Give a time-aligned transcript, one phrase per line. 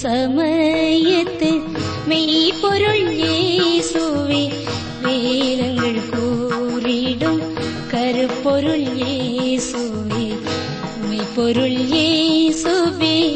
[0.00, 1.50] സമയത്ത്
[2.08, 4.42] മെയ്പൊരുൾ യേസുവേ
[5.04, 7.36] വേദങ്ങൾ കൂറിടും
[7.92, 10.25] കരുപ്പൊരുൾ യേസുവേ
[11.36, 13.34] பொருள் ஏசுவே.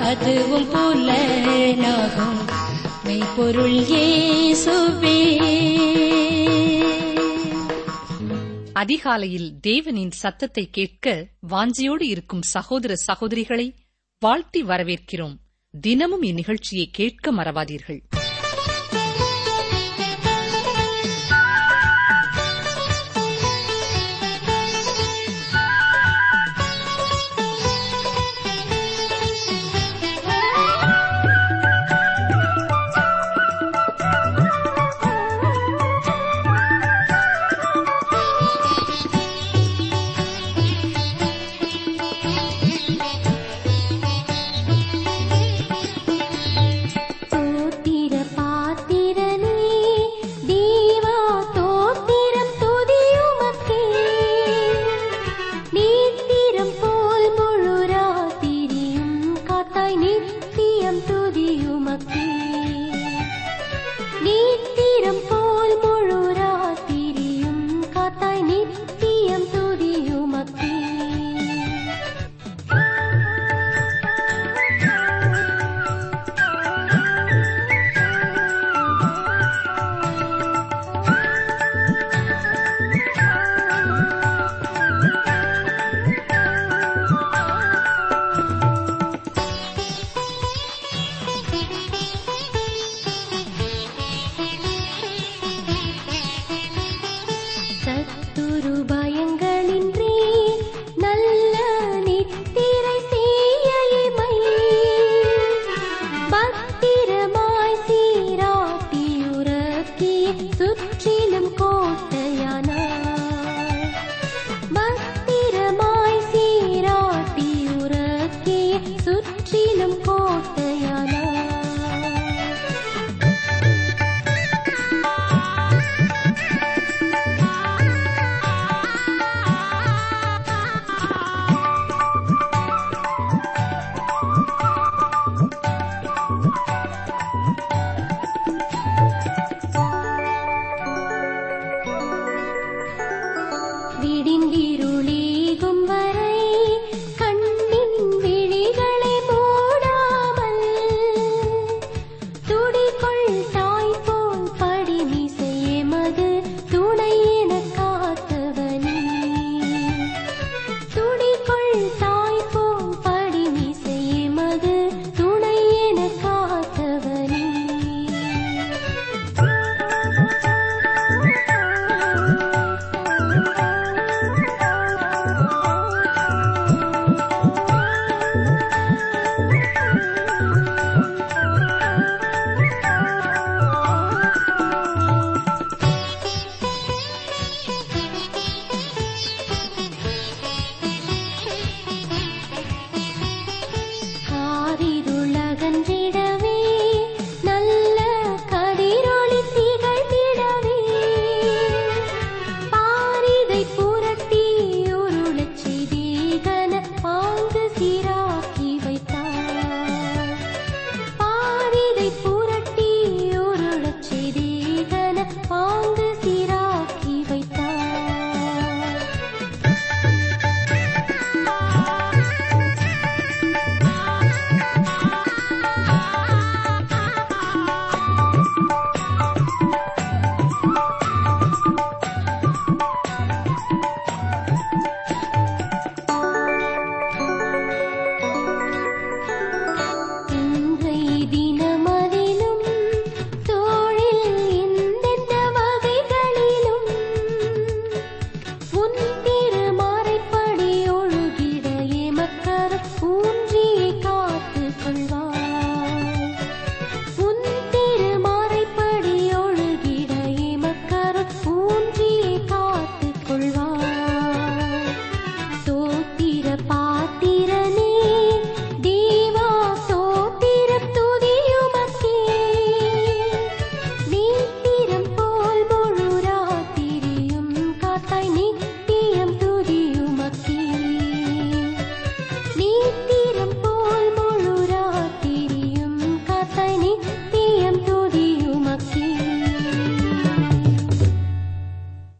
[0.00, 2.38] அதுவும் புலனாகும்.
[3.04, 5.36] மெய்ப்பொருள் ஏசுவே.
[8.72, 13.72] அதிகாலையில் தேவனின் சத்தத்தை கேட்க வாஞ்சியோடு இருக்கும் சகோதர சகோதரிகளை
[14.18, 15.36] வாழ்த்தி வரவேற்கிறோம்.
[15.70, 18.02] தினமும் இந்நிகழ்ச்சியை கேட்க மறவாதீர்கள்.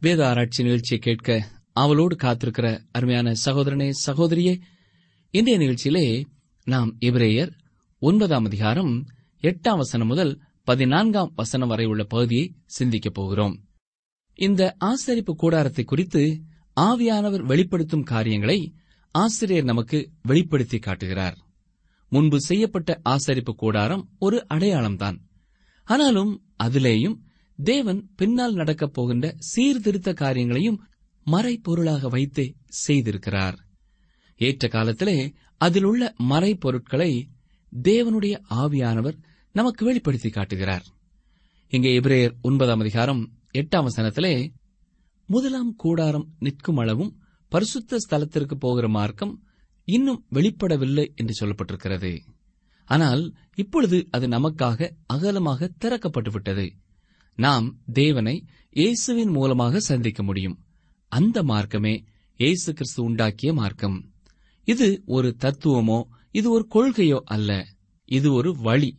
[0.01, 4.61] வேத ஆராய்ச்சி நிகழ்ச்சியை கேட்க அவளோடு காத்திருக்கிற அருமையான சகோதரனே சகோதரியே
[5.31, 6.25] இன்றைய நிகழ்ச்சியிலே
[6.65, 7.51] நாம் எபிரேயர்
[7.99, 9.07] ஒன்பதாம் அதிகாரம்
[9.43, 13.65] எட்டாம் வசனம் முதல் பதினான்காம் வசனம் வரை உள்ள பகுதியை சிந்திக்கப் போகிறோம்.
[14.35, 16.43] இந்த ஆசரிப்பு கூடாரத்தை குறித்து
[16.81, 18.75] ஆவியானவர் வெளிப்படுத்தும் காரியங்களை
[19.11, 21.39] ஆசிரியர் நமக்கு வெளிப்படுத்தி காட்டுகிறார்.
[22.09, 25.19] முன்பு செய்யப்பட்ட ஆசரிப்பு கூடாரம் ஒரு அடையாளம்தான்.
[25.85, 27.19] ஆனாலும் அதிலேயும்
[27.65, 30.83] தேவன் பின்னால் நடக்கப் போகின்ற சீர்திருத்த காரியங்களையும்
[31.27, 32.57] மறைப்பொருளாக வைத்தே
[32.87, 33.57] செய்திருக்கிறார்.
[34.37, 37.23] ஏற்ற காலத்திலே அதிலுள்ள மறைப்பொருட்களை
[37.83, 39.17] தேவனுடைய ஆவியானவர்
[39.53, 40.85] நமக்கு வெளிப்படுத்தி காட்டுகிறார்.
[41.69, 44.53] இங்கே இப்ரேயர் ஒன்பதாம் அதிகாரம் எட்டாம் வசனத்திலே
[45.27, 49.43] முதலாம் கூடாரம் நிற்கும் அளவும் பரிசுத்த ஸ்தலத்திற்கு போகிற மார்க்கம்
[49.85, 52.19] இன்னும் வெளிப்படவில்லை என்று சொல்லப்பட்டிருக்கிறது.
[52.85, 56.71] ஆனால் இப்பொழுது அது நமக்காக அகலமாக திறக்கப்பட்டுவிட்டது.
[57.39, 60.57] நாம் தேவனை இயேசுவின் மூலமாக சந்திக்க முடியும்.
[61.13, 62.05] அந்த மார்க்கமே
[62.37, 64.11] இயேசு கிறிஸ்து உண்டாக்கிய மார்க்கம்.
[64.65, 67.67] இது ஒரு தத்துவமோ இது ஒரு கொள்கையோ அல்ல.
[68.05, 68.91] இது ஒரு வழி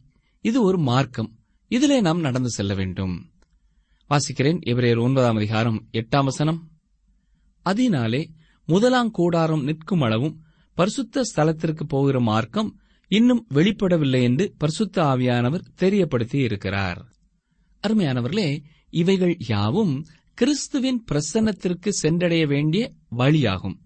[0.41, 1.29] இது ஒரு மார்க்கம்.
[1.67, 3.31] இதிலே நாம் நடந்து செல்ல வேண்டும்.
[4.09, 6.71] வாசிக்கிறேன் எபிரேயர் ஒன்பதாம் அதிகாரம் எட்டாம் வசனம்.
[7.65, 8.29] அதனாலே
[8.65, 10.35] முதலாம் கூடாரம் நிற்கும் அளவும்
[10.73, 17.01] பரிசுத்த ஸ்தலத்திற்கு போகிற மார்க்கம் இன்னும் வெளிப்படவில்லை என்று பரிசுத்த ஆவியானவர் தெரியப்படுத்தி இருக்கிறார்.
[17.87, 23.77] அருமையானவர்களே இவைகள் யாவும் கிறிஸ்துவின் பிரசன்னத்திற்கு சென்றடைய வேண்டிய வழியாகும்.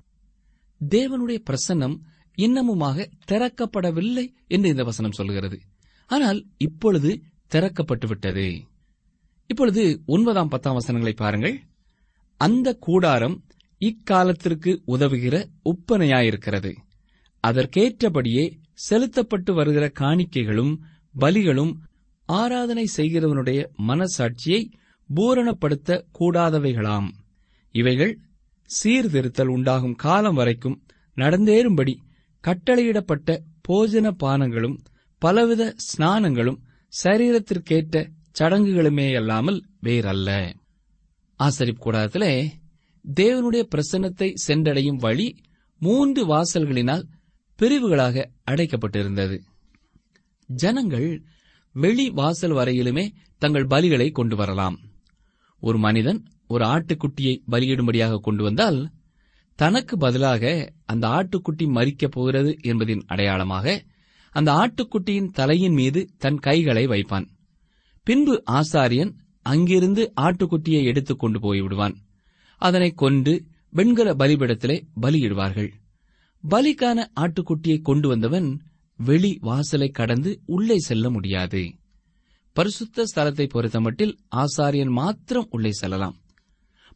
[0.89, 1.97] தேவனுடைய பிரசன்னம்
[2.37, 5.59] இன்னமுமாக திறக்கப்படவில்லை என்று இந்த வசனம் சொல்கிறது
[6.07, 7.23] ஆனால் இப்பொழுது
[7.55, 8.67] திறக்கப்பட்டு விட்டது.
[9.45, 11.61] இப்பொழுது ஒன்பதாம் பத்தாம் வசனங்களை பாருங்கள்.
[12.37, 13.43] அந்த கூடாரம்
[13.77, 16.75] இக்காலத்திற்கு உதவுகிற ஒப்பனையாயிருக்கிறது.
[17.47, 20.75] அதற்கேற்றபடியே செலுத்தப்பட்டு வருகிற காணிக்கைகளும்
[21.19, 21.73] பலிகளும்
[22.33, 24.61] ஆராதனை செய்கிறவனுடைய மனசாட்சியை
[25.09, 25.89] பூரணப்படுத்த
[26.19, 27.09] கூடாதவைகளாம்.
[27.75, 28.13] இவைகள்
[28.69, 30.77] சீர்திருத்தல் உண்டாகும் காலம் வரைக்கும்
[31.17, 31.93] நடந்தேறும்படி
[32.43, 33.29] கட்டளையிடப்பட்ட
[33.67, 34.77] போஜன பானங்களும்
[35.21, 36.59] பலவித ஸ்நானங்களும்
[36.93, 37.97] சரீரத்திற்கேற்ற
[38.39, 40.29] சடங்குகளுமேயல்லாமல் வேறல்ல.
[41.39, 42.33] ஆசரிப்பு கூடாரத்திலே
[43.05, 45.27] தேவனுடைய பிரசன்னத்தை சென்றடையும் வழி
[45.81, 47.03] மூன்று வாசல்களினால்
[47.59, 49.37] பிரிவுகளாக அடைக்கப்பட்டிருந்தது.
[50.49, 51.07] ஜனங்கள்
[51.73, 54.79] வெளி வாசல் வரையிலுமே தங்கள் பலிகளை கொண்டு வரலாம்.
[55.59, 58.91] ஒரு மனிதன் ஒரு ஆட்டுக்குட்டியை பலியிடும்படியாக கொண்டு வந்தால்
[59.55, 63.83] தனக்கு பதிலாக அந்த ஆட்டுக்குட்டி மறிக்கப் போகிறது என்பதின் அடையாளமாக
[64.29, 67.27] அந்த ஆட்டுக்குட்டியின் தலையின் மீது தன் கைகளை வைப்பான்.
[68.03, 71.95] பின்பு ஆசாரியன் அங்கிருந்து ஆட்டுக்குட்டியை எடுத்துக் கொண்டு போய்விடுவான்.
[72.57, 75.71] அதனை கொண்டு வெண்கல பலிபிடத்திலே பலியிடுவார்கள்.
[76.49, 78.61] பலிக்கான ஆட்டுக்குட்டியை கொண்டு வந்தவன்
[79.03, 81.73] வெளி வாசலை கடந்து உள்ளே செல்ல முடியாது.
[82.51, 86.17] பரிசுத்த ஸ்தலத்தை பொறுத்தமட்டில் ஆசாரியன் மாத்திரம் உள்ளே செல்லலாம்.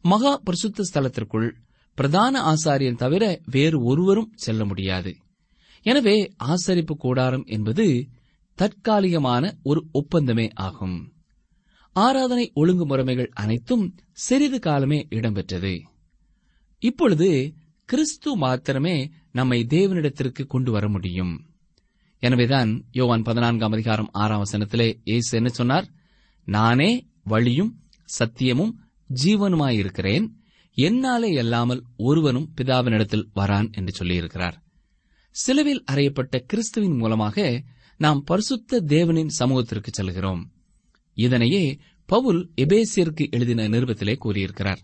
[0.02, 1.50] மகா பரிசுத்த ஸ்தலத்திற்குள்
[1.94, 5.16] பிரதான ஆசாரியன் தவிர வேறு ஒருவரும் செல்ல முடியாது.
[5.82, 8.06] எனவே ஆசரிப்பு கூடாரம் என்பது
[8.54, 11.12] தற்காலிகமான ஒரு ஒப்பந்தமே ஆகும்.
[11.92, 15.82] ஆராதனை ஒழுங்குமுறைமைகள் அனைத்தும் சிறிது காலமே இடம்பெற்றது.
[16.78, 17.54] இப்பொழுது
[17.84, 21.47] கிறிஸ்து மாத்திரமே நம்மை தேவனிடத்திற்கு கொண்டு வர முடியும்.
[22.20, 25.86] எனவேதான் யோவான் பதினான்காம் அதிகாரம் ஆறாம் வசனத்திலே இயேசு என்ன சொன்னார்?
[26.44, 27.82] நானே வழியும்
[28.18, 28.72] சத்தியமும்
[29.24, 30.26] ஜீவனுமாயிருக்கிறேன்.
[30.72, 34.56] என்னாலே அல்லாமல் ஒருவனும் பிதாவினிடத்தில் வரான் என்று சொல்லியிருக்கிறார்.
[35.30, 37.62] சிலுவில் அறையப்பட்ட கிறிஸ்துவின் மூலமாக
[37.96, 40.52] நாம் பரிசுத்த தேவனின் சமூகத்திற்கு செல்கிறோம்.
[41.14, 44.78] இதனையே பவுல் எபேசியருக்கு எழுதின நிருபத்திலே கூறியிருக்கிறார்.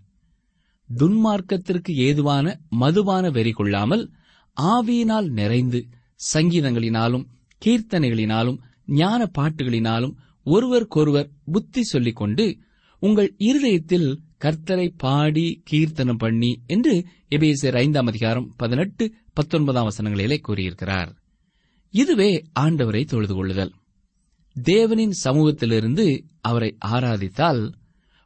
[0.98, 4.12] துன்மார்க்கத்திற்கு ஏதுவான மதுபான வெறி கொள்ளாமல்
[4.60, 5.88] ஆவியினால் நிறைந்து
[6.34, 7.26] சங்கீதங்களினாலும்
[7.64, 12.56] கீர்த்தனைகளினாலும் ஞான பாட்டுகளினாலும் ஒருவருக்கொருவர் புத்தி சொல்லிக் கொண்டு
[12.98, 21.16] உங்கள் இருதயத்தில் கர்த்தரை பாடி கீர்த்தனம் பண்ணி என்று எபேசியர் ஐந்தாம் அதிகாரம் பதினெட்டு பத்தொன்பதாம் வசனங்களிலே கூறியிருக்கிறார்.
[21.90, 23.72] இதுவே ஆண்டவரை தொழுது கொள்ளுதல்.
[24.62, 27.72] தேவனின் சமூகத்திலிருந்து அவரை ஆராதித்தால்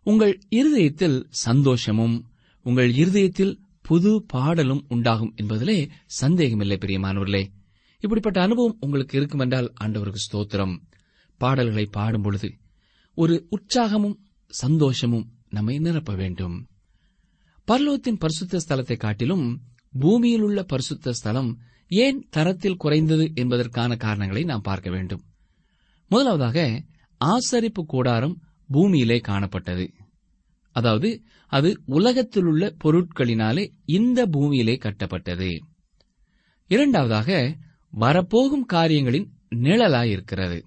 [0.02, 2.24] உங்கள் இருதயத்தில் சந்தோஷமும்
[2.62, 7.46] உங்கள் இருதயத்தில் புது பாடலும் உண்டாகும் என்பதிலே சந்தேகமில்லை பிரியமானவர்களே.
[8.00, 10.74] இப்படிப்பட்ட அனுபவம் உங்களுக்கு இருக்கும் என்றால் ஆண்டவருக்கு ஸ்தோத்திரம்.
[11.40, 12.48] பாடல்களை பாடும்பொழுது
[13.14, 16.66] ஒரு உற்சாகமும் சந்தோஷமும் நம்மை நிரப்ப வேண்டும்.
[17.68, 19.62] பர்லோகத்தின் பரிசுத்த ஸ்தலத்தை காட்டிலும்
[20.00, 21.50] பூமியில் உள்ள பரிசுத்த ஸ்தலம்
[21.88, 25.22] ஏன் தரத்தில் குறைந்தது என்பதற்கான காரணங்களை நாம் பார்க்க வேண்டும்.
[26.10, 26.84] முதலாவதாக
[27.20, 28.36] ஆசரிப்பு கூடாரம்
[28.68, 29.86] பூமியிலே காணப்பட்டது.
[30.76, 35.50] அதாவது அது உலகத்திலுள்ள பொருட்களினாலே இந்த பூமியிலே கட்டப்பட்டது.
[36.70, 37.56] இரண்டாவதாக
[37.90, 40.62] வரப்போகும் காரியங்களின் நிழலாயிருக்கிறது.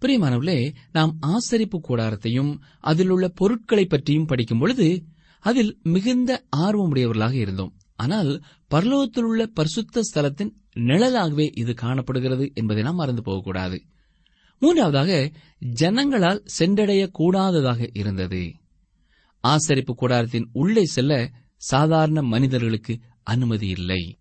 [0.00, 5.04] பிரியமானவர்களே நாம் ஆசரிப்பு கூடாரத்தையும் அதில் உள்ள பொருட்களை பற்றியும் படிக்கும் பொழுது
[5.40, 7.74] அதில் மிகுந்த ஆர்வமுடையவர்களாக இருந்தோம்.
[7.96, 8.42] ஆனால்
[8.74, 13.82] பரலோகத்தில் உள்ள பரிசுத்த ஸ்தலத்தின் நிழலாகவே இது காணப்படுகிறது என்பதை நாம் மறந்து போகக்கூடாது.
[14.58, 15.32] மூன்றாவதாக
[15.80, 18.52] ஜனங்களால் சென்றடைய கூடாததாக இருந்தது.
[19.48, 24.18] ஆசரிப்பு கூடாரத்தின் உள்ளே செல்ல சாதாரண மனிதர்களுக்கு அனுமதி இல்லை.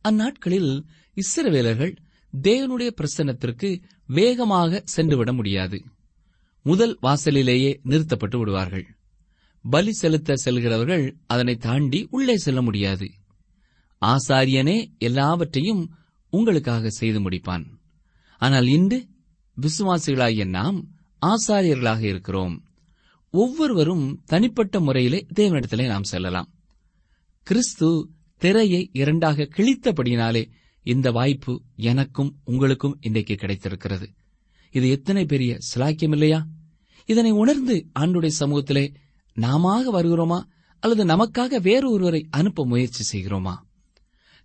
[0.00, 0.84] அந்நாட்களில்
[1.20, 1.96] இஸ்ரவேலர்கள்
[2.42, 5.82] தேவனுடைய பிரசன்னத்திற்கு வேகமாக சென்றுவிட முடியாது.
[6.62, 8.86] முதல் வாசலிலேயே நிறுத்தப்பட்டு விடுவார்கள்.
[9.70, 13.10] பலி செலுத்த செல்கிறவர்கள் அதனை தாண்டி உள்ளே செல்ல முடியாது.
[14.00, 15.94] ஆசாரியனே எல்லாவற்றையும்
[16.30, 17.66] உங்களுக்காக செய்து முடிப்பான்.
[18.38, 19.08] ஆனால் இன்று
[19.56, 20.88] விசுவாசிகளாகிய நாம்
[21.26, 22.64] ஆசாரியர்களாக இருக்கிறோம்.
[23.30, 26.48] ஒவ்வொருவரும் தனிப்பட்ட முறையிலே தேவனிடத்திலே நாம் செல்லலாம்.
[27.42, 30.50] கிறிஸ்து திரையை இரண்டாக கிழித்தபடியினாலே
[30.82, 34.10] இந்த வாய்ப்பு எனக்கும் உங்களுக்கும் இன்றைக்கு கிடைத்திருக்கிறது.
[34.70, 36.46] இது எத்தனை பெரிய சிலாக்கியம் இல்லையா?
[37.06, 38.94] இதனை உணர்ந்து ஆண்டுடைய சமூகத்திலே
[39.34, 40.42] நாம வருகிறோமா?
[40.80, 43.56] அல்லது நமக்காக வேறு ஒருவரை அனுப்ப முயற்சி செய்கிறோமா?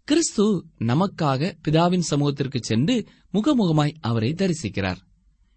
[0.04, 4.98] கிறிஸ்து நமக்காக பிதாவின் சமூகத்திற்கு சென்று முகமுகமாய் அவரை தரிசிக்கிறார்.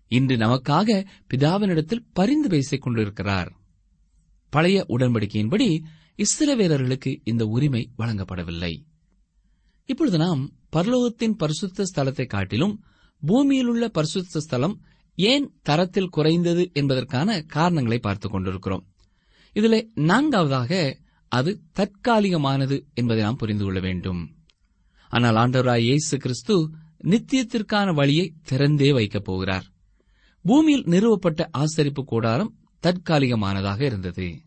[0.08, 3.52] இன்று நமக்காக பிதாவினிடத்தில் பரிந்து பேசிக் கொண்டிருக்கிறார்.
[4.48, 5.82] பழைய உடன்படிக்கையின்படி
[6.16, 8.84] இஸ்ரவேலர்களுக்கு இந்த உரிமை வழங்கப்படவில்லை.
[9.86, 12.84] இப்பொழுது நாம் பரலோகத்தின் பரிசுத்த ஸ்தலத்தை காட்டிலும்
[13.26, 14.80] பூமியிலுள்ள பரிசுத்த ஸ்தலம்
[15.14, 18.86] ஏன் தரத்தில் குறைந்தது என்பதற்கான காரணங்களை பார்த்துக் கொண்டிருக்கிறோம்.
[19.52, 20.98] இதில் நான்காவதாக
[21.28, 24.36] அது தற்காலிகமானது என்பதை நாம் புரிந்து கொள்ள வேண்டும்.
[25.08, 26.70] ஆனால் ஆண்டவராய் இயேசு கிறிஸ்து
[27.04, 29.64] நித்தியத்திற்கான வழியை திறந்தே வைக்கப் போகிறார்.
[30.42, 34.40] பூமியில் நிறுவப்பட்ட ஆசரிப்பு கூடாரம் தற்காலிகமானதாக இருந்தது.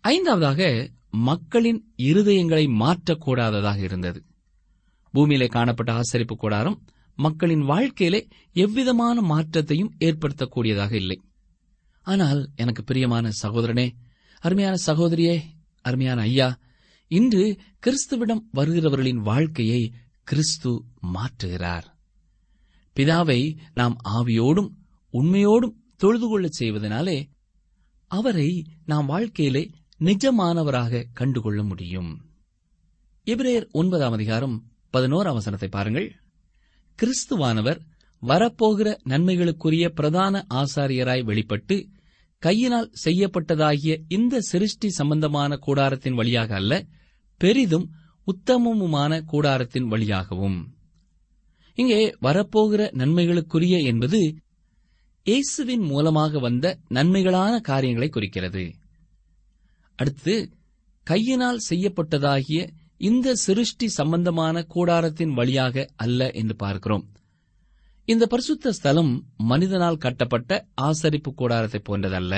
[0.00, 4.24] ஐந்தாவதாக மக்களின் இருதயங்களை மாற்றக்கூடாததாக இருந்தது.
[5.12, 6.82] பூமியிலே காணப்பட்ட ஆசரிப்பு கூடாரம்
[7.14, 11.20] மக்களின் வாழ்க்கையிலே எவ்விதமான மாற்றத்தையும் ஏற்படுத்தக்கூடியதாக இல்லை.
[12.02, 13.90] ஆனால் எனக்கு பிரியமான சகோதரனே
[14.40, 15.42] அருமையான சகோதரியே
[15.80, 16.58] அருமையான ஐயா
[17.08, 21.84] இன்று கிறிஸ்துவிடம் வருகிறவர்களின் வாழ்க்கையை கிறிஸ்து மாற்றுகிறார்.
[22.96, 24.70] பிதாவை நாம் ஆவியோடும்
[25.12, 27.28] உண்மையோடும் தொழுது கொள்ளச் செய்வதனாலே
[28.06, 32.20] அவரை நாம் வாழ்க்கையிலே நிஜமானவராக கண்டுகொள்ள முடியும்.
[33.26, 36.08] இப்ரேயர் ஒன்பதாம் அதிகாரம் பதினோராம் வசனத்தை பாருங்கள்.
[36.98, 37.80] கிறிஸ்துவானவர்
[38.22, 41.76] வரப்போகிற நன்மைகளுக்குரிய பிரதான ஆசாரியராய் வெளிப்பட்டு
[42.38, 46.86] கையினால் செய்யப்பட்டதாகிய இந்த சிருஷ்டி சம்பந்தமான கூடாரத்தின் வழியாக அல்ல
[47.40, 47.86] பெரிதும்
[48.26, 50.58] உத்தமமுமான கூடாரத்தின் வழியாகவும்.
[51.78, 54.20] இங்கே வரப்போகிற நன்மைகளுக்குரிய என்பது
[55.26, 58.64] இயேசுவின் மூலமாக வந்த நன்மைகளான காரியங்களை குறிக்கிறது.
[59.98, 60.34] அடுத்து
[61.06, 62.60] கையினால் செய்யப்பட்டதாகிய
[63.00, 67.04] இந்த சிருஷ்டி சம்பந்தமான கூடாரத்தின் வழியாக அல்ல என்று பார்க்கிறோம்.
[68.04, 72.34] இந்த பரிசுத்த ஸ்தலம் மனிதனால் கட்டப்பட்ட ஆசரிப்பு கூடாரத்தை போன்றதல்ல.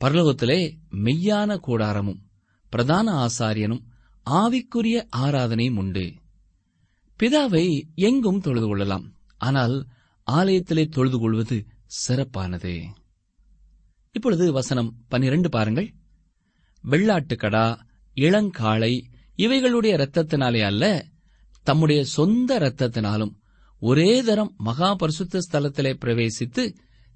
[0.00, 0.58] பரலோகத்திலே
[0.90, 2.20] மெய்யான கூடாரமும்
[2.68, 3.82] பிரதான ஆசாரியனும்
[4.30, 6.14] ஆவிக்குரிய ஆராதனையும் உண்டு.
[7.20, 9.86] பிதாவை எங்கும் தொழுது கொள்ளலாம் ஆனால்
[10.30, 12.74] ஆலயத்திலே தொழுது கொள்வது சிறப்பானது.
[14.12, 15.94] இப்பொழுது வசனம் பனிரெண்டு பாருங்கள்.
[16.84, 17.66] வெள்ளாட்டுக்கடா
[18.14, 18.94] இளங்காளை
[19.36, 20.84] இவைகளுடைய இரத்தத்தினாலே அல்ல
[21.66, 23.32] தம்முடைய சொந்த இரத்தத்தினாலும்
[23.82, 26.62] ஒரே தரம் மகா பரிசுத்த ஸ்தலத்திலே பிரவேசித்து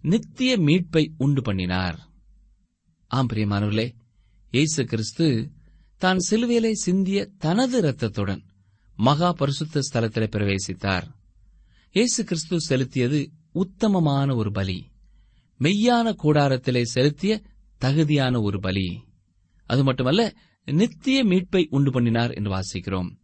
[0.03, 1.99] நித்திய மீட்பை உண்டு பண்ணினார்.
[3.07, 3.87] ஆம் பிரியமானவர்களே
[4.53, 5.27] இயேசு கிறிஸ்து
[6.03, 8.43] தான் சிலுவையிலே சிந்திய தனது இரத்தத்துடன்
[8.99, 11.07] மகா பரிசுத்த ஸ்தலத்திலே பிரவேசித்தார்.
[11.95, 13.21] இயேசு கிறிஸ்து செலுத்தியது
[13.53, 14.79] உத்தமமான ஒரு பலி
[15.61, 17.33] மெய்யான கூடாரத்திலே செலுத்திய
[17.81, 18.87] தகுதியான ஒரு பலி.
[19.71, 20.23] அது மட்டுமல்ல
[20.73, 23.19] நித்திய மீட்பை உண்டு பண்ணினார் என்று வாசிக்கிறோம்.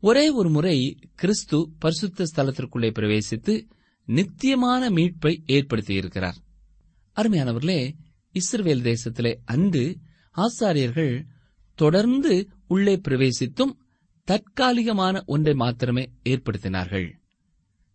[0.00, 3.68] ஒரே ஒரு முறை கிறிஸ்து பரிசுத்த ஸ்தலத்திற்குள்ளே பிரவேசித்து
[4.04, 6.34] நித்தியமான மீட்பை ஏற்படுத்தியிருக்கிறார்.
[7.16, 7.92] அருமையானவர்களே
[8.32, 9.98] இஸ்ரவேல் தேசத்திலே அன்று
[10.36, 11.24] ஆசாரியர்கள்
[11.74, 13.72] தொடர்ந்து உள்ளே பிரவேசித்தும்
[14.24, 17.12] தற்காலிகமான ஒன்றை மாத்திரமே ஏற்படுத்தினார்கள்.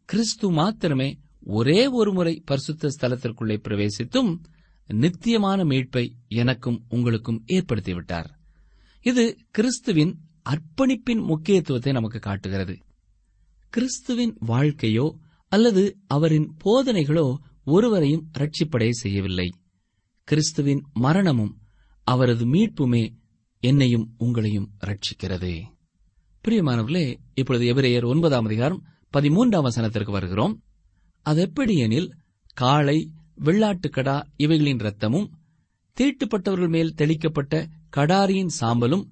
[0.05, 4.38] கிறிஸ்து மாத்திரமே ஒரே ஒரு முறை பரிசுத்த ஸ்தலத்திற்குள்ளே பிரவேசித்தும்
[4.88, 8.38] நித்தியமான மீட்பை எனக்கும் உங்களுக்கும் ஏற்படுத்திவிட்டார்.
[9.06, 10.13] இது கிறிஸ்துவின்
[10.50, 12.75] அர்ப்பணிப்பின் முக்கியத்துவத்தை நமக்கு காட்டுகிறது.
[13.74, 15.15] கிறிஸ்துவின் வாழ்க்கையோ
[15.51, 19.48] அல்லது அவரின் போதனைகளோ ஒருவரையும் ரட்சிப்படைய செய்யவில்லை.
[20.24, 21.53] கிறிஸ்துவின் மரணமும்
[22.03, 23.03] அவரது மீட்புமே
[23.63, 25.53] என்னையும் உங்களையும் ரட்சிக்கிறது
[26.44, 30.53] பிரியமானவர்களே இப்பொழுது எபிரேயர் ஒன்பதாம் அதிகாரம் பதிமூன்றாம் வசனத்திற்கு வருகிறோம்.
[31.25, 32.10] அதெப்படி எனில்
[32.53, 32.98] காளை
[33.44, 35.27] வெள்ளாட்டுக்கடா இவைகளின் இரத்தமும்
[35.98, 39.05] தீட்டுப்பட்டவர்கள் மேல் தெளிக்கப்பட்ட கடாரியின் சாம்பலும்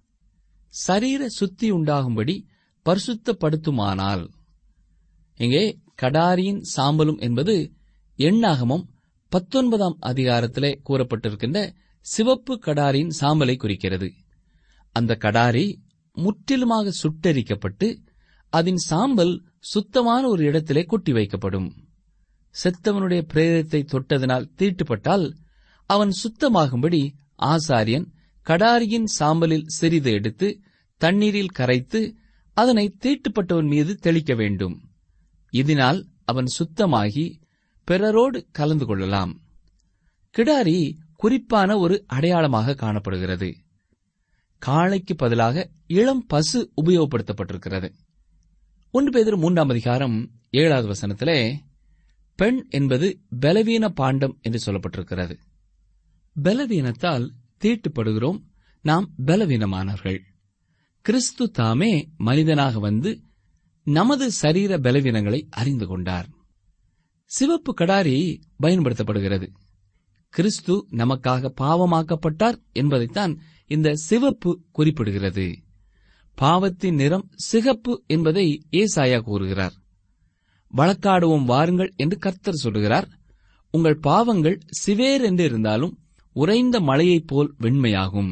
[0.69, 2.35] சரீர சுத்தி உண்டாகும்படி
[2.85, 4.29] பரிசுத்தப்படுத்துமானால்.
[5.37, 7.55] இங்கே கடாரியின் சாம்பலும் என்பது
[8.17, 8.85] எண்ணாகமும்
[9.29, 14.13] பத்தொன்பதாம் அதிகாரத்திலே கூறப்பட்டிருக்கின்ற சிவப்பு கடாரியின் சாம்பலை குறிக்கிறது.
[14.91, 15.65] அந்த கடாரி
[16.13, 17.97] முற்றிலுமாக சுட்டரிக்கப்பட்டு
[18.49, 21.69] அதன் சாம்பல் சுத்தமான ஒரு இடத்திலே கொட்டி வைக்கப்படும்.
[22.63, 25.25] செத்தவனுடைய பிரேதத்தை தொட்டதனால் தீட்டுப்பட்டால்
[25.89, 27.01] அவன் சுத்தமாகும்படி
[27.43, 28.07] ஆசாரியன்
[28.49, 30.59] கடாரியின் சாம்பலில் சிறிது எடுத்து
[30.97, 32.15] தண்ணீரில் கரைத்து
[32.53, 34.89] அதனை தீட்டுப்பட்டவன் மீது தெளிக்க வேண்டும்.
[35.49, 37.39] இதனால் அவன் சுத்தமாகி
[37.83, 39.41] பிறரோடு கலந்து கொள்ளலாம்.
[40.37, 43.55] கிடாரி குறிப்பான ஒரு அடையாளமாக காணப்படுகிறது.
[44.57, 47.93] காளைக்கு பதிலாக இளம் பசு உபயோகப்படுத்தப்பட்டிருக்கிறது.
[48.91, 51.57] ஒன்று பேதர் மூன்றாம் அதிகாரம் ஏழாவது வசனத்திலே
[52.35, 55.37] பெண் என்பது பலவீன பாண்டம் என்று சொல்லப்பட்டிருக்கிறது.
[56.43, 58.41] பலவீனத்தால் தீட்டுப்படுகிறோம்.
[58.81, 60.19] நாம் பலவீனமானவர்கள்.
[61.01, 63.21] கிறிஸ்து தாமே மனிதனாக வந்து
[63.83, 66.29] நமது சரீர பலவீனங்களை அறிந்து கொண்டார்.
[67.25, 69.49] சிவப்பு கடாரி பயன்படுத்தப்படுகிறது.
[70.29, 75.55] கிறிஸ்து நமக்காக பாவமாக்கப்பட்டார் என்பதைத்தான் இந்த சிவப்பு குறிப்பிடுகிறது.
[76.35, 79.73] பாவத்தின் நிறம் சிகப்பு என்பதை ஏசாயா கூறுகிறார்.
[80.77, 83.09] வழக்காடுவோம் வாருங்கள் என்று கர்த்தர் சொல்லுகிறார்.
[83.71, 86.06] உங்கள் பாவங்கள் சிவேர் என்று இருந்தாலும்
[86.37, 88.31] உறைந்த மழையைப் போல் வெண்மையாகும்.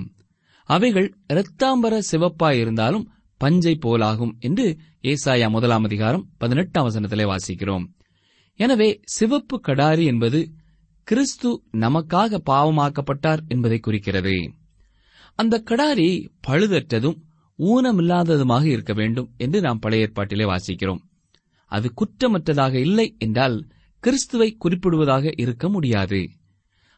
[0.70, 3.06] அவைகள் இரத்தாம்பர சிவப்பாயிருந்தாலும்
[3.38, 7.86] பஞ்சை போலாகும் என்று ஏசாயா முதலாம் அதிகாரம் பதினெட்டாம் வசனத்திலே வாசிக்கிறோம்.
[8.56, 10.52] எனவே சிவப்பு கடாரி என்பது
[11.04, 14.54] கிறிஸ்து நமக்காக பாவமாக்கப்பட்டார் என்பதை குறிக்கிறது.
[15.36, 17.20] அந்த கடாரி பழுதற்றதும்
[17.60, 21.02] ஊனமில்லாததுமாக இருக்க வேண்டும் என்று நாம் பழைய ஏற்பாட்டிலே வாசிக்கிறோம்.
[21.66, 23.68] அது குற்றமற்றதாக இல்லை என்றால்
[24.00, 26.30] கிறிஸ்துவை குறிப்பிடுவதாக இருக்க முடியாது.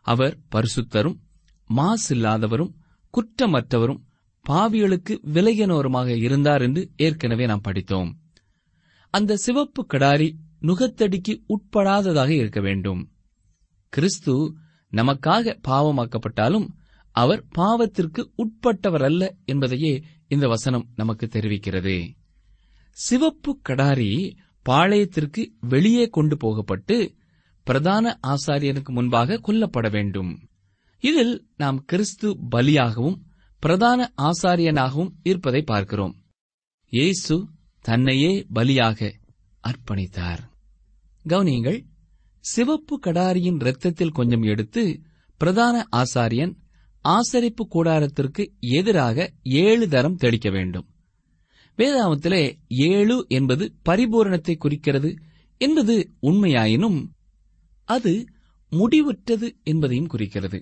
[0.07, 1.17] அவர் பரிசுத்தரும்
[1.69, 2.73] மாசில்லாதவரும்
[3.13, 4.01] குற்றமற்றவரும்
[4.49, 8.17] பாவிகளுக்கு விலகினோருமாக இருந்தார் என்று ஏற்கனவே நாம் படித்தோம்.
[9.09, 10.29] அந்த சிவப்பு கடாரி
[10.61, 13.01] நுகத்தடிக்கு உட்படாததாக இருக்க வேண்டும்.
[13.89, 14.53] கிறிஸ்து
[14.91, 16.67] நமக்காக பாவமாக்கப்பட்டாலும்
[17.11, 22.13] அவர் பாவத்திற்கு உட்பட்டவர் அல்ல என்பதையே இந்த வசனம் நமக்கு தெரிவிக்கிறது.
[22.89, 27.16] சிவப்பு கடாரி பாளையத்திற்கு வெளியே கொண்டு போகப்பட்டு
[27.67, 30.31] பிரதான ஆசாரியனுக்கு முன்பாக கொல்லப்பட வேண்டும்.
[31.03, 33.17] இதில் நாம் கிறிஸ்து பலியாகவும்
[33.59, 36.13] பிரதான ஆசாரியனாகவும் இருப்பதை பார்க்கிறோம்.
[36.93, 37.35] இயேசு
[37.81, 39.09] தன்னையே பலியாக
[39.63, 40.41] அர்ப்பணித்தார்.
[41.25, 41.79] கவனியங்கள்
[42.39, 44.83] சிவப்பு கடாரியின் இரத்தத்தில் கொஞ்சம் எடுத்து
[45.41, 46.53] பிரதான ஆசாரியன்
[47.05, 50.87] ஆசரிப்பு கூடாரத்திற்கு எதிராக ஏழு தரம் தெளிக்க வேண்டும்.
[51.77, 55.11] வேதாமத்திலே ஏழு என்பது பரிபூரணத்தை குறிக்கிறது
[55.61, 56.99] என்பது உண்மையாயினும்
[57.87, 58.13] அது
[58.71, 60.59] முடிவுற்றது என்பதையும் குறிக்கிறது.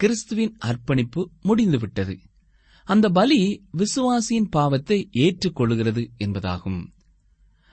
[0.00, 2.14] கிறிஸ்துவின் அர்ப்பணிப்பு முடிந்துவிட்டது.
[2.84, 3.40] அந்த பலி
[3.76, 6.80] விசுவாசியின் பாவத்தை ஏற்றுக்கொள்கிறது என்பதாகும்.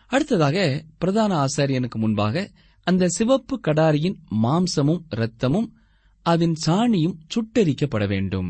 [0.08, 0.58] அடுத்ததாக
[0.98, 2.52] பிரதான ஆசாரியனுக்கு முன்பாக
[2.88, 5.70] அந்த சிவப்பு கடாரியின் மாம்சமும் இரத்தமும்
[6.26, 8.50] அதன் சாணியும் சுட்டரிக்கப்பட வேண்டும்.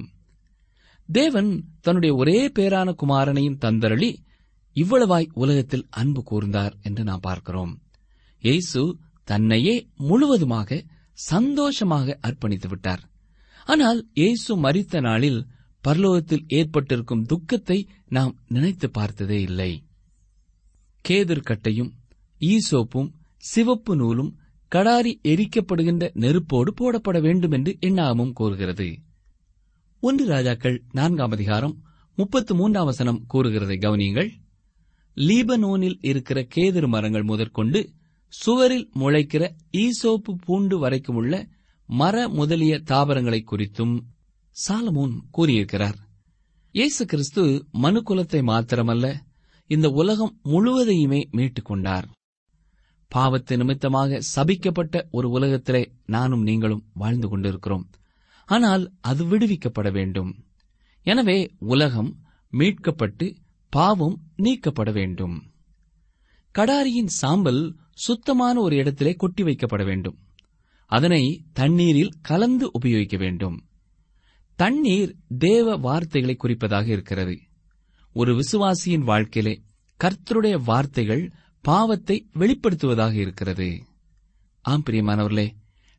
[1.10, 4.12] தேவன் தன்னுடைய ஒரே பேரான குமாரனையும் தந்தரளி
[4.76, 7.74] இவ்வளவாய் உலகத்தில் அன்பு கூர்ந்தார் என்று நாம் பார்க்கிறோம்.
[8.42, 8.82] இயேசு
[9.32, 9.76] தன்னையே
[10.10, 10.80] முழுவதுமாக
[11.30, 13.02] சந்தோஷமாக அர்ப்பணித்து விட்டார்.
[13.68, 15.42] ஆனால் இயேசு மரித்த நாளில்
[15.84, 17.78] பரலோகத்தில் ஏற்பட்டிருக்கும் துக்கத்தை
[18.16, 19.72] நாம் நினைத்து பார்த்ததே இல்லை.
[21.06, 21.92] கேதர் கட்டையும்
[22.42, 23.10] ஈசோப்பும்
[23.44, 24.32] சிவப்பு நூலும்
[24.72, 28.90] கடாரி எரிக்கப்படுகின்ற நெருப்போடு போடப்பட வேண்டும் என்று எண்ணாமும் கூறுகிறது.
[30.04, 31.76] ஒன்று ராஜாக்கள் நான்காம் அதிகாரம்
[32.18, 34.30] முப்பத்து மூன்றாம் வசனம் கூறுகிறதை கவனியுங்கள்.
[35.18, 37.80] லீபனோனில் இருக்கிற கேதுரு மரங்கள் முதற்கொண்டு
[38.32, 41.48] சுவரில் முளைக்கிற ஈசோப்பு பூண்டு வரைக்கும் உள்ள
[41.86, 44.00] மர முதலிய தாவரங்களை குறித்தும்
[44.68, 45.98] சாலமோன் கூறியிருக்கிறார்.
[46.72, 49.16] இயேசு கிறிஸ்து மனுக்குலத்தை மாத்திரமல்ல
[49.68, 52.08] இந்த உலகம் முழுவதையுமே மீட்டுக் கொண்டார்.
[53.12, 57.90] பாவத்து நிமித்தமாக சபிக்கப்பட்ட ஒரு உலகத்திலே நானும் நீங்களும் வாழ்ந்து கொண்டிருக்கிறோம்.
[58.46, 60.32] ஆனால் அது விடுவிக்கப்பட வேண்டும்.
[61.04, 62.12] எனவே உலகம்
[62.54, 63.36] மீட்கப்பட்டு
[63.70, 65.51] பாவம் நீக்கப்பட வேண்டும்.
[66.52, 70.18] கடாரியின் சாம்பல் சுத்தமான ஒரு இடத்திலே கொட்டி வைக்கப்பட வேண்டும்.
[70.86, 73.68] அதனை தண்ணீரில் கலந்து உபயோகிக்க வேண்டும்.
[74.56, 77.40] தண்ணீர் தேவ வார்த்தைகளை குறிப்பதாக இருக்கிறது.
[78.14, 79.62] ஒரு விசுவாசியின் வாழ்க்கையிலே
[80.04, 83.82] கர்த்தருடைய வார்த்தைகள் பாவத்தை வெளிப்படுத்துவதாக இருக்கிறது.
[84.62, 85.50] ஆம் பிரியமானவர்களே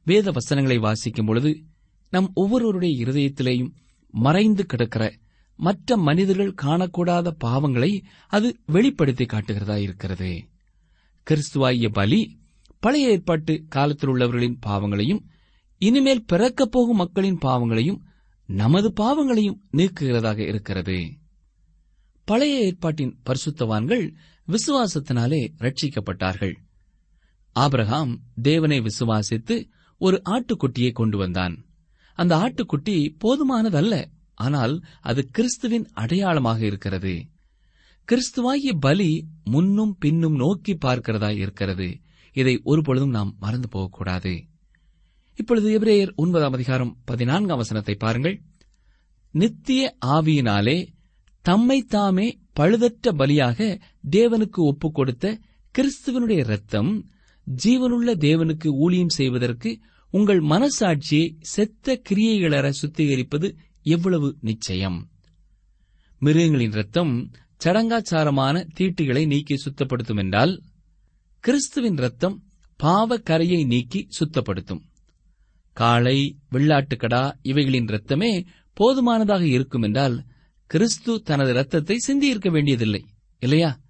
[0.04, 1.62] வேத வசனங்களை வாசிக்கும் பொழுது
[2.10, 3.72] நம் ஒவ்வொருவருடைய இருதயத்திலேயும்
[4.10, 5.16] மறைந்து கிடக்கிற
[5.62, 10.44] மற்ற மனிதர்கள் காணக்கூடாத பாவங்களை அது வெளிப்படுத்தி காட்டுகிறதா இருக்கிறது.
[11.30, 12.40] கிறிஸ்துவாகிய பலி
[12.80, 15.26] பழைய ஏற்பாட்டு காலத்தில் உள்ளவர்களின் பாவங்களையும்
[15.78, 18.04] இனிமேல் பிறக்கப் போகும் மக்களின் பாவங்களையும்
[18.46, 21.12] நமது பாவங்களையும் நீக்குகிறதாக இருக்கிறது.
[22.24, 24.14] பழைய ஏற்பாட்டின் பரிசுத்தவான்கள்
[24.48, 26.54] விசுவாசத்தினாலே ரட்சிக்கப்பட்டார்கள்
[27.52, 31.64] ஆபிரகாம் தேவனை விசுவாசித்து ஒரு ஆட்டுக்குட்டியை கொண்டு வந்தான்.
[32.14, 34.04] அந்த ஆட்டுக்குட்டி போதுமானதல்ல.
[34.44, 37.14] ஆனால் அது கிறிஸ்துவின் அடையாளமாக இருக்கிறது.
[38.08, 39.10] கிறிஸ்துவாகிய பலி
[39.44, 41.88] முன்னும் பின்னும் நோக்கி பார்க்கிறதா இருக்கிறது.
[42.36, 44.32] இதை ஒருபொழுதும் நாம் மறந்து போகக்கூடாது.
[45.38, 48.36] இப்பொழுது எபிரேயர் ஒன்பதாம் அதிகாரம் பதினான்காம் வசனத்தை பாருங்கள்.
[49.34, 50.78] நித்திய ஆவியினாலே
[51.44, 52.26] தம்மை தாமே
[52.60, 53.58] பழுதற்ற பலியாக
[54.10, 55.26] தேவனுக்கு ஒப்புக் கொடுத்த
[55.74, 56.90] கிறிஸ்துவனுடைய இரத்தம்
[57.46, 59.70] ஜீவனுள்ள தேவனுக்கு ஊழியம் செய்வதற்கு
[60.14, 63.48] உங்கள் மனசாட்சியை செத்த கிரியைகளற சுத்திகரிப்பது
[63.82, 65.10] எவ்வளவு நிச்சயம்?
[66.18, 67.30] மிருகங்களின் ரத்தம்
[67.64, 70.62] சடங்காச்சாரமான தீட்டுகளை நீக்கி சுத்தப்படுத்தும் என்றால்
[71.40, 72.42] கிறிஸ்துவின் ரத்தம்
[72.76, 74.80] பாவ கரையை நீக்கி சுத்தப்படுத்தும்.
[75.72, 80.24] காளை வெள்ளாட்டுக்கடா இவைகளின் ரத்தமே போதுமானதாக இருக்கும் என்றால்
[80.66, 83.04] கிறிஸ்து தனது ரத்தத்தை சிந்தியிருக்க வேண்டியதில்லை
[83.38, 83.80] இல்லையா?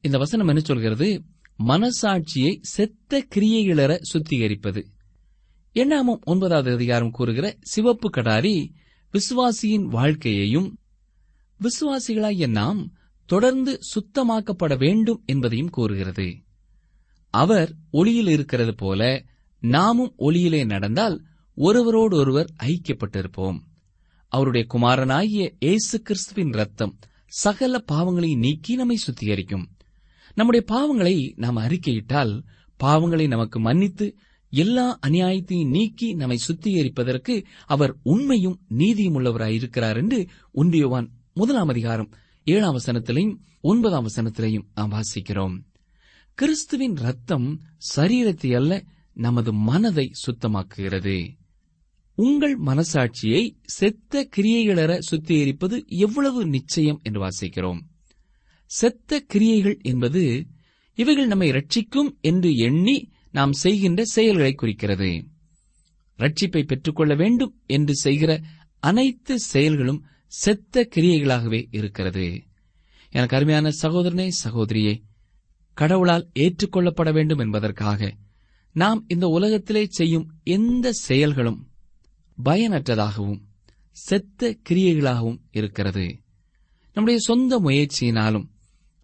[0.00, 1.24] இந்த வசனம் என்ன சொல்கிறது?
[1.58, 4.84] மனசாட்சியை செத்த கிரியைகளற சுத்திகரிப்பது.
[5.74, 8.74] எண்ணாமும் ஒன்பதாவது அதிகாரம் கூறுகிற சிவப்பு கடாரி
[9.14, 10.78] விசுவாசியின் வாழ்க்கையையும்
[11.60, 12.92] விசுவாசிகளாகிய நாம்
[13.24, 16.34] தொடர்ந்து சுத்தமாக்கப்பட வேண்டும் என்பதையும் கூறுகிறது.
[17.30, 19.24] அவர் ஒளியில் இருக்கிறது போல
[19.60, 21.24] நாமும் ஒளியிலே நடந்தால்
[21.56, 23.58] ஒருவரோடொருவர் ஐக்கியப்பட்டிருப்போம்.
[24.28, 29.64] அவருடைய குமாரனாகிய இயேசு கிறிஸ்துவின் ரத்தம் சகல பாவங்களை நீக்கி நம்மை சுத்திகரிக்கும்.
[30.34, 32.42] நம்முடைய பாவங்களை நாம் அறிக்கையிட்டால்
[32.80, 34.16] பாவங்களை நமக்கு மன்னித்து
[34.54, 37.34] எல்லா அநியாயத்தையும் நீக்கி நம்மை சுத்திகரிப்பதற்கு
[37.66, 40.18] அவர் உண்மையும் நீதியும் உள்ளவராயிருக்கிறார் என்று
[40.54, 42.10] ஒன்றியவான் முதலாம் அதிகாரம்
[42.46, 45.54] ஏழாம் வசனத்திலையும் ஒன்பதாம் வசனத்திலையும் நாம் வாசிக்கிறோம்.
[46.38, 47.48] கிறிஸ்துவின் ரத்தம்
[47.96, 48.72] சரீரத்தை அல்ல
[49.16, 51.16] நமது மனதை சுத்தமாக்குகிறது.
[52.18, 57.80] உங்கள் மனசாட்சியை செத்த கிரியைகளற சுத்திகரிப்பது எவ்வளவு நிச்சயம் என்று வாசிக்கிறோம்.
[58.70, 60.24] செத்த கிரியைகள் என்பது
[60.98, 62.96] இவைகள் நம்மை ரட்சிக்கும் என்று எண்ணி
[63.34, 65.26] நாம் செய்கின்ற செயல்களை குறிக்கிறது.
[66.18, 68.40] ரட்சிப்பை பெற்றுக்கொள்ள வேண்டும் என்று செய்கிற
[68.80, 72.26] அனைத்து செயல்களும் செத்த கிரியைகளாகவே இருக்கிறது.
[73.10, 74.94] எனக்கு அருமையான சகோதரனே சகோதரியே
[75.74, 78.14] கடவுளால் ஏற்றுக்கொள்ளப்பட வேண்டும் என்பதற்காக
[78.72, 81.60] நாம் இந்த உலகத்திலே செய்யும் எந்த செயல்களும்
[82.44, 83.42] பயனற்றதாகவும்
[83.90, 86.06] செத்த கிரியைகளாகவும் இருக்கிறது.
[86.92, 88.48] நம்முடைய சொந்த முயற்சியினாலும்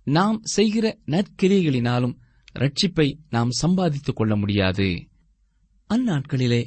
[0.04, 2.16] நாம் செய்கிற நற்கிரியைகளினாலும்
[2.54, 5.08] ரட்சிப்பை நாம் சம்பாதித்துக் கொள்ள முடியாது.
[5.88, 6.66] அந்நாட்களிலே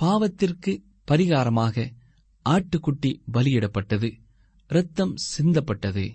[0.00, 1.92] பாவத்திற்கு பரிகாரமாக
[2.44, 4.12] ஆட்டுக்குட்டி பலியிடப்பட்டது
[4.68, 6.10] இரத்தம் சிந்தப்பட்டது.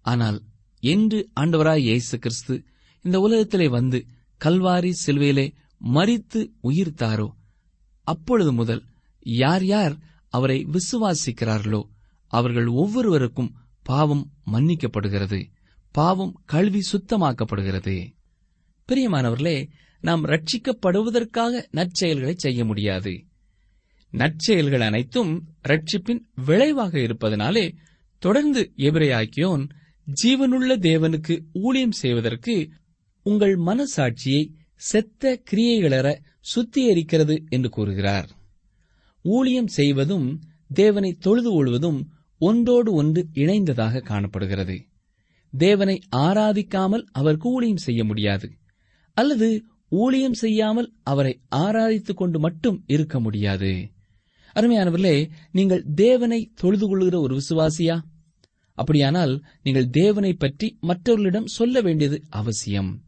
[0.00, 0.42] ஆனால்
[0.80, 2.64] என்று ஆண்டவராய் இயேசு கிறிஸ்து
[3.02, 4.06] இந்த உலகத்திலே வந்து
[4.44, 7.28] கல்வாரி சிலுவையிலே மறித்து உயிர்த்தாரோ?
[8.00, 8.82] அப்பொழுது முதல்
[9.20, 11.82] யார் யார் அவரை விசுவாசிக்கிறார்களோ
[12.26, 15.50] அவர்கள் ஒவ்வொருவருக்கும் பாவம் மன்னிக்கப்படுகிறது
[15.92, 18.14] பாவம் கல்வி சுத்தமாக்கப்படுகிறது.
[18.92, 19.68] பிரியமானவர்களே
[20.00, 23.24] நாம் ரட்சிக்கப்படுவதற்காக நற்செயல்களை செய்ய முடியாது.
[24.10, 27.74] நற்செயல்கள் அனைத்தும் ரட்சிப்பின் விளைவாக இருப்பதனாலே
[28.18, 29.68] தொடர்ந்து எபிரையாக்கியோன்
[30.22, 32.68] ஜீவனுள்ள தேவனுக்கு ஊழியம் செய்வதற்கு
[33.22, 36.18] உங்கள் மனசாட்சியை செத்த கிரியைகளற
[36.54, 38.28] சுத்திகரிக்கிறது என்று கூறுகிறார்.
[39.22, 44.86] ஊழியம் செய்வதும் தேவனை தொழுது கொள்வதும் ஒன்றோடு ஒன்று இணைந்ததாக காணப்படுகிறது.
[45.56, 48.50] தேவனை ஆராதிக்காமல் அவருக்கு ஊழியம் செய்ய முடியாது.
[49.14, 53.90] அல்லது ஊழியம் செய்யாமல் அவரை ஆராதித்துக் கொண்டு மட்டும் இருக்க முடியாது.
[54.54, 58.00] அருமையானவர்களே நீங்கள் தேவனை தொழுது கொள்கிற ஒரு விசுவாசியா?
[58.74, 63.02] அப்படியானால் நீங்கள் தேவனை பற்றி மற்றவர்களிடம் சொல்ல வேண்டியது அவசியம்.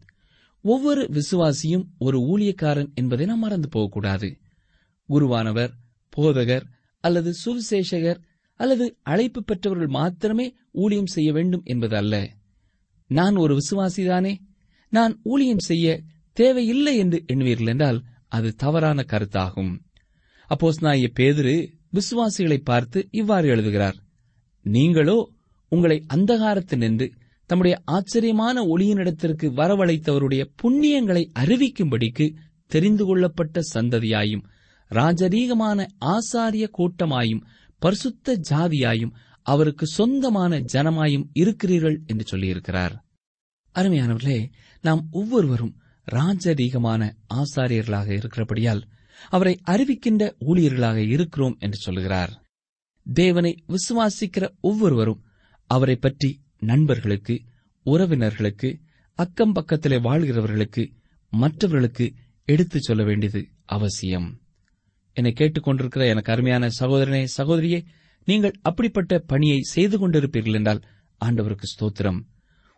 [0.61, 4.38] ஒவ்வொரு விசுவாசியும் ஒரு ஊழியக்காரன் என்பதை நாம் மறந்து போகக்கூடாது.
[5.09, 5.71] குருவானவர்
[6.16, 6.62] போதகர்
[7.01, 8.21] அல்லது சுவிசேஷகர்
[8.55, 12.31] அல்லது அழைப்பு பெற்றவர்கள் மாத்திரமே ஊழியம் செய்ய வேண்டும் என்பது அல்ல.
[13.07, 14.37] நான் ஒரு விசுவாசிதானே?
[14.97, 15.87] நான் ஊழியம் செய்ய
[16.37, 17.99] தேவையில்லை என்று எண்ணுவீர்கள் என்றால்
[18.37, 19.73] அது தவறான கருத்தாகும்.
[20.51, 21.55] அப்போஸ் நாய பேதிரு
[21.93, 23.99] விசுவாசிகளை பார்த்து இவ்வாறு எழுதுகிறார்.
[24.67, 25.19] நீங்களோ
[25.73, 27.07] உங்களை அந்தகாரத்தில் நின்று
[27.51, 32.27] தம்முடைய ஆச்சரியமான ஒளியினிடத்திற்கு வரவழைத்தவருடைய புண்ணியங்களை அறிவிக்கும்படிக்கு
[32.71, 34.45] தெரிந்து கொள்ளப்பட்ட சந்ததியாயும்
[34.91, 37.45] ராஜரீகமான ஆசாரிய கூட்டமாயும்
[37.83, 39.15] பரிசுத்த ஜாதியாயும்
[39.47, 42.95] அவருக்கு சொந்தமான ஜனமாயும் இருக்கிறீர்கள் என்று சொல்லியிருக்கிறார்.
[43.77, 44.39] அருமையானவர்களே
[44.81, 45.75] நாம் ஒவ்வொருவரும்
[46.07, 47.03] ராஜரீகமான
[47.35, 48.83] ஆசாரியர்களாக இருக்கிறபடியால்
[49.29, 52.33] அவரை அறிவிக்கின்ற ஊழியர்களாக இருக்கிறோம் என்று சொல்கிறார்
[53.07, 55.23] தேவனை விசுவாசிக்கிற ஒவ்வொருவரும்
[55.71, 57.43] அவரை பற்றி நண்பர்களுக்கு
[57.87, 58.71] உறவினர்களுக்கு
[59.19, 60.85] அக்கம் பக்கத்திலே வாழ்கிறவர்களுக்கு
[61.33, 64.41] மற்றவர்களுக்கு எடுத்துச் சொல்ல வேண்டியது அவசியம்.
[65.17, 67.81] என்னை கேட்டுக்கொண்டிருக்கிற எனக்கு அருமையான சகோதரனே சகோதரியே
[68.25, 70.83] நீங்கள் அப்படிப்பட்ட பணியை செய்து கொண்டிருப்பீர்கள் என்றால்
[71.25, 72.21] ஆண்டவருக்கு ஸ்தோத்திரம்.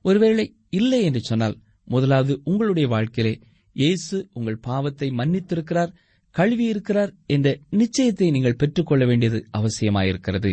[0.04, 3.34] ஒருவேளை இல்லை என்று சொன்னால் முதலாவது உங்களுடைய வாழ்க்கையிலே
[3.76, 5.92] இயேசு உங்கள் பாவத்தை மன்னித்திருக்கிறார்
[6.34, 10.52] கழுவியிருக்கிறார் என்ற நிச்சயத்தை நீங்கள் பெற்றுக்கொள்ள வேண்டியது அவசியமாயிருக்கிறது.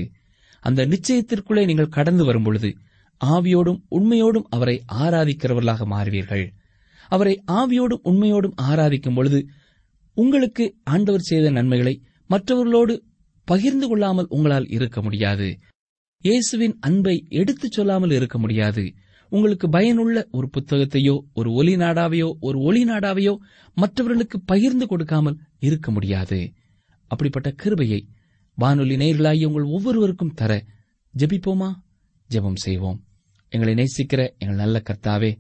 [0.64, 2.70] அந்த நிச்சயத்திற்குள்ளே நீங்கள் கடந்து வரும்பொழுது
[3.22, 6.46] ஆவியோடும் உண்மையோடும் அவரை ஆராதிக்கிறவர்களாக மாறுவீர்கள்.
[7.12, 9.40] அவரை ஆவியோடும் உண்மையோடும் ஆராதிக்கும் பொழுது
[10.18, 11.96] உங்களுக்கு ஆண்டவர் செய்த நன்மைகளை
[12.30, 12.94] மற்றவர்களோடு
[13.48, 15.48] பகிர்ந்து கொள்ளாமல் உங்களால் இருக்க முடியாது.
[16.24, 18.84] இயேசுவின் அன்பை எடுத்துச் சொல்லாமல் இருக்க முடியாது.
[19.30, 23.36] உங்களுக்கு பயனுள்ள ஒரு புத்தகத்தையோ ஒரு ஒலி நாடாவையோ ஒரு ஒளி நாடாவையோ
[23.74, 26.54] மற்றவர்களுக்கு பகிர்ந்து கொடுக்காமல் இருக்க முடியாது.
[27.08, 28.08] அப்படிப்பட்ட கிருபையை
[28.54, 30.64] வானொலி நேர்களாகி உங்கள் ஒவ்வொருவருக்கும் தர
[31.18, 31.74] ஜெபிப்போமா?
[32.30, 33.04] ஜெபம் செய்வோம்.
[33.50, 35.38] எங்களை நேசிக்கிற எங்கள் நல்ல கர்த்தாவே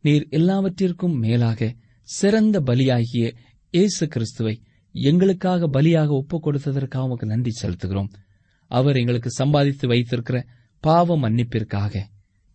[0.00, 3.34] நீர் எல்லாவற்றிற்கும் மேலாக சிறந்த பலியாகிய
[3.70, 8.08] இயேசு கிறிஸ்துவை எங்களுக்காக பலியாக ஒப்புக் கொடுத்ததற்காக உமக்கு நன்றி செலுத்துகிறோம்.
[8.66, 10.46] அவர் எங்களுக்கு சம்பாதித்து வைத்திருக்கிற
[10.80, 12.02] பாவ மன்னிப்பிற்காக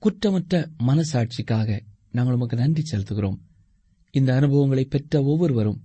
[0.02, 1.80] குற்றமற்ற மனசாட்சிக்காக
[2.12, 3.38] நாங்கள் உமக்கு நன்றி செலுத்துகிறோம்.
[4.12, 5.82] இந்த அனுபவங்களை பெற்ற ஒவ்வொருவரும்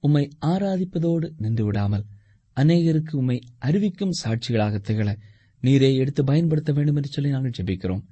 [0.00, 2.04] உம்மை ஆராதிப்பதோடு நின்று விடாமல்
[2.56, 5.08] அநேகருக்கு உம்மை அறிவிக்கும் சாட்சிகளாக திகழ
[5.62, 8.02] நீரே எடுத்து பயன்படுத்த வேண்டும் என்று சொல்லி நாங்கள் ஜெபிக்கிறோம்.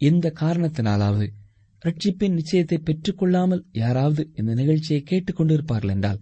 [0.00, 1.26] எந்த காரணத்தினாலாவது
[1.84, 6.20] ரட்சிப்பின் நிச்சயத்தை பெற்றுக்கொள்ளாமல் யாராவது இந்த நிகழ்ச்சியை கேட்டுக் கொண்டிருப்பார்கள் என்றால்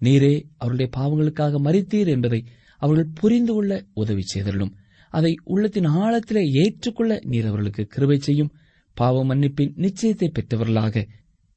[0.00, 2.40] நீரே அவருடைய பாவங்களுக்காக மறித்தீர் என்பதை
[2.82, 4.72] அவர்கள் புரிந்து கொள்ள உதவி செய்தள்ளும்
[5.18, 8.50] அதை உள்ளத்தின் ஆழத்திலே ஏற்றுக்கொள்ள நீர் அவர்களுக்கு கிருபை செய்யும்.
[8.96, 11.04] பாவ மன்னிப்பின் நிச்சயத்தை பெற்றவர்களாக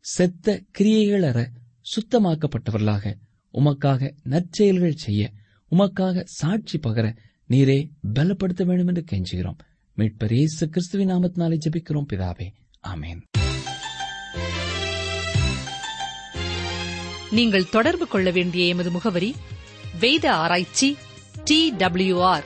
[0.06, 1.40] செத்த கிரியைகளற
[1.92, 3.14] சுத்தமாக்கப்பட்டவர்களாக
[3.54, 5.32] உமக்காக நற்செயல்கள் செய்ய
[5.72, 7.08] உமக்காக சாட்சி பகர
[7.50, 7.80] நீரே
[8.14, 9.60] பலப்படுத்த வேண்டும் என்று கெஞ்சுகிறோம்.
[9.98, 12.48] மீட்பர் இயேசு கிறிஸ்துவின் நாமத்தினாலே ஜெபிக்கிறோம் பிதாவே.
[12.84, 13.22] ஆமேன்.
[17.32, 19.32] நீங்கள் தொடர்பு கொள்ள வேண்டிய எமது முகவரி
[20.00, 20.88] வேத ஆராய்ச்சி
[21.44, 22.46] D W R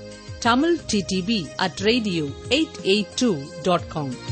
[0.41, 4.30] tamilttb at radio882.com.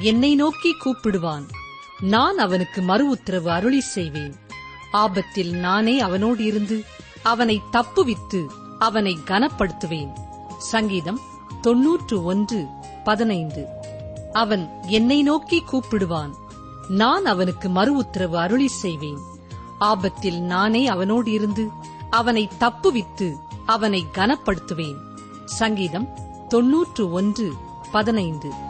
[0.00, 1.42] என்னை நோக்கி கூப்பிடுவான்.
[2.00, 4.34] நான் அவனுக்கு மறு உத்தரவு அருளி செய்வேன்.
[4.92, 6.84] ஆபத்தில் நானே அவனோடு இருந்து
[7.22, 8.46] அவனை தப்புவித்து
[8.78, 10.12] அவனை கனப்படுத்துவேன்.
[10.58, 11.20] சங்கீதம்
[11.60, 12.66] தொன்னூற்று ஒன்று
[13.04, 13.66] பதினைந்து.
[14.32, 16.30] அவன் என்னை நோக்கி கூப்பிடுவான்.
[16.88, 19.18] நான் அவனுக்கு மறு உத்தரவு அருளி செய்வேன்.
[19.78, 21.68] ஆபத்தில் நானே அவனோடு இருந்து
[22.10, 24.96] அவனை தப்புவித்து அவனை கனப்படுத்துவேன்.
[25.44, 26.08] சங்கீதம்
[26.48, 27.52] தொன்னூற்று ஒன்று
[27.92, 28.66] பதினைந்து.